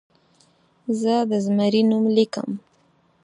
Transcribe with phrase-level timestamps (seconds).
[0.99, 2.49] زه د زمري نوم لیکم.